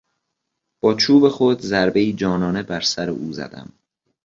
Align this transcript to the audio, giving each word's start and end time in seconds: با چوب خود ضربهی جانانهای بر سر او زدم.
با 0.83 0.93
چوب 0.93 1.29
خود 1.29 1.59
ضربهی 1.61 2.13
جانانهای 2.13 2.63
بر 2.65 2.81
سر 2.81 3.09
او 3.09 3.33
زدم. 3.33 3.73